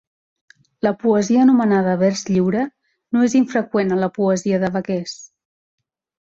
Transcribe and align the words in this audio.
La 0.85 0.93
poesia 1.01 1.43
anomenada 1.45 1.93
"vers 2.03 2.23
lliure" 2.29 2.63
no 3.19 3.23
és 3.27 3.37
infreqüent 3.41 3.95
en 3.97 4.03
la 4.05 4.11
poesia 4.17 4.63
de 4.65 4.73
vaquers. 4.79 5.15